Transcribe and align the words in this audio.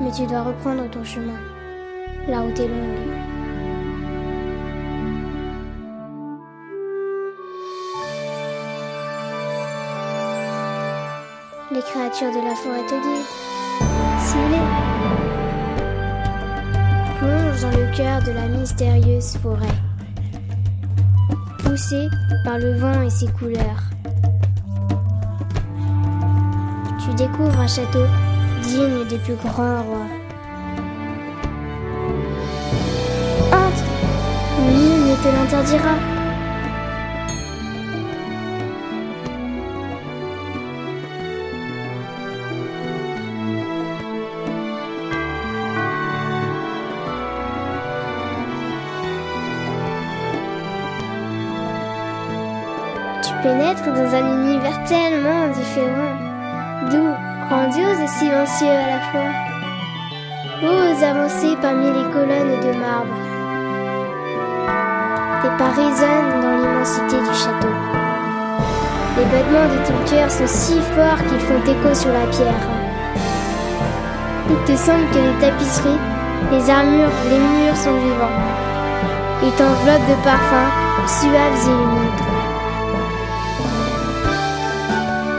Mais 0.00 0.10
tu 0.10 0.26
dois 0.26 0.42
reprendre 0.42 0.90
ton 0.90 1.04
chemin. 1.04 1.38
La 2.28 2.40
route 2.40 2.58
est 2.58 2.68
longue. 2.68 3.34
Les 11.70 11.80
créatures 11.80 12.30
de 12.30 12.46
la 12.46 12.54
forêt 12.54 12.84
te 12.86 12.94
guident. 12.94 13.26
Simulez. 14.20 14.58
Plonge 17.18 17.62
dans 17.62 17.78
le 17.78 17.96
cœur 17.96 18.22
de 18.22 18.32
la 18.32 18.48
mystérieuse 18.48 19.36
forêt. 19.38 19.66
Poussé 21.58 22.08
par 22.44 22.58
le 22.58 22.78
vent 22.78 23.02
et 23.02 23.10
ses 23.10 23.28
couleurs. 23.28 23.82
Tu 27.04 27.14
découvres 27.14 27.60
un 27.60 27.66
château 27.66 28.06
digne 28.66 29.04
des 29.08 29.18
plus 29.18 29.34
grands 29.34 29.82
rois. 29.82 30.10
Entre, 33.52 33.84
nul 34.72 35.00
ne 35.08 35.14
te 35.22 35.28
l'interdira. 35.28 35.94
Tu 53.22 53.32
pénètres 53.42 53.84
dans 53.84 54.14
un 54.14 54.42
univers 54.42 54.84
tellement 54.84 55.48
différent, 55.48 56.14
doux, 56.90 57.14
grandiose 57.48 58.00
et 58.00 58.06
silencieux 58.06 58.68
à 58.68 58.86
la 58.86 59.00
fois. 59.10 59.30
Ose 60.62 61.02
avancer 61.02 61.56
parmi 61.60 61.86
les 61.86 62.10
colonnes 62.10 62.60
de 62.60 62.78
marbre. 62.78 63.14
Tes 65.42 65.48
pas 65.58 65.70
résonnent 65.70 66.40
dans 66.40 66.56
l'immensité 66.56 67.16
du 67.18 67.34
château. 67.34 67.74
Les 69.16 69.24
battements 69.24 69.68
de 69.68 69.86
ton 69.86 70.10
cœur 70.10 70.30
sont 70.30 70.46
si 70.46 70.80
forts 70.94 71.22
qu'ils 71.28 71.40
font 71.40 71.62
écho 71.64 71.94
sur 71.94 72.12
la 72.12 72.26
pierre. 72.26 72.64
Il 74.50 74.56
te 74.64 74.76
semble 74.76 75.06
que 75.10 75.18
les 75.18 75.40
tapisseries, 75.40 76.00
les 76.50 76.70
armures, 76.70 77.12
les 77.28 77.38
murs 77.38 77.76
sont 77.76 77.94
vivants. 77.94 78.38
Ils 79.42 79.52
t'enveloppent 79.52 80.08
de 80.08 80.24
parfums 80.24 80.72
suaves 81.06 81.68
et 81.68 81.70
humides. 81.70 82.23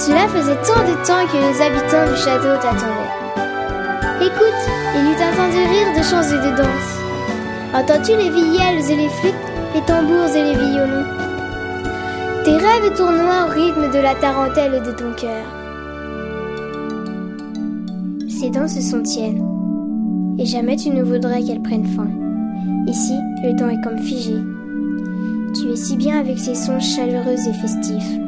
Cela 0.00 0.26
faisait 0.28 0.56
tant 0.64 0.80
de 0.88 0.96
temps 1.04 1.26
que 1.30 1.36
les 1.36 1.60
habitants 1.60 2.10
du 2.10 2.16
château 2.16 2.56
t'attendaient. 2.62 3.20
Écoute, 4.22 4.62
il 4.96 5.02
eut 5.10 5.22
entendu 5.28 5.58
rire 5.68 5.92
de 5.94 6.02
chants 6.02 6.22
et 6.22 6.40
de 6.40 6.56
danse. 6.56 6.90
Entends-tu 7.74 8.16
les 8.16 8.30
villeuls 8.30 8.90
et 8.90 8.96
les 8.96 9.08
flûtes, 9.10 9.34
les 9.74 9.82
tambours 9.82 10.34
et 10.34 10.42
les 10.42 10.54
violons? 10.54 11.04
Tes 12.44 12.56
rêves 12.56 12.96
tournoient 12.96 13.44
au 13.46 13.50
rythme 13.50 13.92
de 13.92 13.98
la 13.98 14.14
tarentelle 14.14 14.82
de 14.82 14.90
ton 14.92 15.12
cœur. 15.12 15.44
Ces 18.26 18.48
danses 18.48 18.80
sont 18.80 19.02
tiennes, 19.02 19.46
et 20.38 20.46
jamais 20.46 20.76
tu 20.76 20.88
ne 20.88 21.02
voudrais 21.02 21.42
qu'elles 21.42 21.60
prennent 21.60 21.84
fin. 21.84 22.08
Ici, 22.86 23.18
le 23.44 23.54
temps 23.54 23.68
est 23.68 23.82
comme 23.82 23.98
figé. 23.98 24.36
Tu 25.54 25.72
es 25.72 25.76
si 25.76 25.96
bien 25.96 26.20
avec 26.20 26.38
ces 26.38 26.54
sons 26.54 26.80
chaleureux 26.80 27.36
et 27.46 27.52
festifs. 27.52 28.19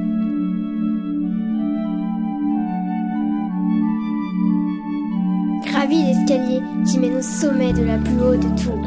Gravis 6.32 6.62
l'escalier 6.62 6.62
qui 6.86 6.98
mène 6.98 7.16
au 7.16 7.22
sommet 7.22 7.72
de 7.72 7.84
la 7.84 7.98
plus 7.98 8.20
haute 8.20 8.62
tour. 8.62 8.78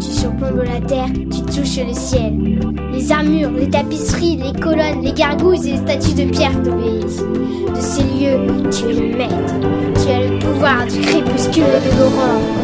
Tu 0.00 0.10
surplombes 0.10 0.64
la 0.64 0.80
terre, 0.86 1.08
tu 1.12 1.42
touches 1.42 1.78
le 1.78 1.94
ciel. 1.94 2.60
Les 2.92 3.12
armures, 3.12 3.50
les 3.50 3.68
tapisseries, 3.70 4.36
les 4.36 4.60
colonnes, 4.60 5.02
les 5.02 5.12
gargouilles 5.12 5.68
et 5.68 5.72
les 5.72 5.76
statues 5.78 6.14
de 6.14 6.30
pierre 6.30 6.62
t'obéissent. 6.62 7.22
De 7.22 7.80
ces 7.80 8.02
lieux, 8.02 8.70
tu 8.70 8.90
es 8.90 9.00
le 9.00 9.16
maître. 9.16 9.54
Tu 10.02 10.10
as 10.10 10.28
le 10.28 10.38
pouvoir 10.38 10.86
du 10.86 11.00
crépuscule 11.00 11.64
et 11.64 11.94
de 11.94 11.98
l'aurore. 11.98 12.63